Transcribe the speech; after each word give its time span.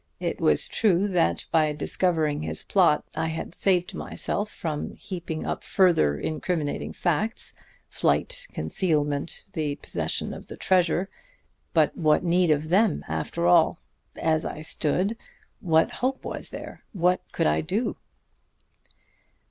It 0.19 0.41
was 0.41 0.67
true 0.67 1.07
that 1.09 1.45
by 1.51 1.71
discovering 1.73 2.41
his 2.41 2.63
plot 2.63 3.05
I 3.13 3.27
had 3.27 3.53
saved 3.53 3.93
myself 3.93 4.49
from 4.49 4.95
heaping 4.95 5.45
up 5.45 5.63
further 5.63 6.17
incriminating 6.19 6.91
facts 6.91 7.53
flight, 7.87 8.47
concealment, 8.51 9.43
the 9.53 9.75
possession 9.75 10.33
of 10.33 10.47
the 10.47 10.57
treasure. 10.57 11.07
But 11.75 11.95
what 11.95 12.23
need 12.23 12.49
of 12.49 12.69
them, 12.69 13.05
after 13.07 13.45
all? 13.45 13.77
As 14.15 14.43
I 14.43 14.61
stood, 14.63 15.15
what 15.59 15.91
hope 16.01 16.25
was 16.25 16.49
there? 16.49 16.83
What 16.93 17.21
could 17.31 17.45
I 17.45 17.61
do?" 17.61 17.95